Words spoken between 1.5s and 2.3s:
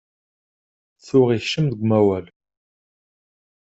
deg umawal.